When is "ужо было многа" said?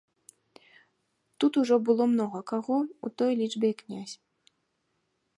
1.63-2.41